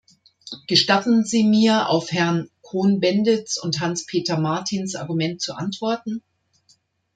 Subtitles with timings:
[0.65, 6.23] Gestatten Sie mir auf Herrn Cohn-Bendits und Hans-Peter Martins Argument zu antworten?